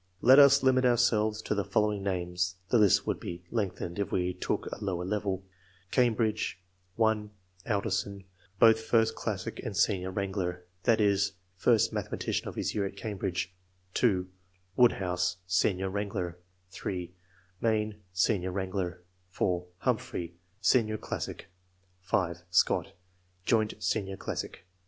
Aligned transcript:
Let 0.21 0.39
us 0.39 0.63
limit 0.63 0.83
ourselves 0.83 1.43
to 1.43 1.53
the 1.53 1.63
following 1.63 2.01
names 2.01 2.55
(the 2.69 2.79
list 2.79 3.05
would 3.05 3.19
be 3.19 3.43
lengthened 3.51 3.99
if 3.99 4.11
we 4.11 4.33
took 4.33 4.65
a 4.65 4.83
lower 4.83 5.05
level):— 5.05 5.43
Cambridge: 5.91 6.59
(1) 6.95 7.29
Alderson, 7.69 8.23
both 8.57 8.79
first 8.81 9.13
classic 9.13 9.59
and 9.59 9.77
senior 9.77 10.09
wrangler, 10.09 10.65
that 10.85 10.99
is, 10.99 11.33
first 11.55 11.93
ma 11.93 12.01
thematician 12.01 12.47
of 12.47 12.55
his 12.55 12.73
year 12.73 12.87
at 12.87 12.97
Cambridge; 12.97 13.53
(2) 13.93 14.27
Woodhouse, 14.75 15.37
senior 15.45 15.91
wrangler; 15.91 16.39
(3) 16.71 17.13
Main, 17.61 18.01
senior 18.11 18.51
wrangler; 18.51 19.03
(4) 19.29 19.67
Humphrey, 19.81 20.33
senior 20.61 20.97
classic; 20.97 21.45
(5) 21.99 22.41
Scott, 22.49 22.93
joint 23.45 23.75
senior 23.77 24.17
classic. 24.17 24.65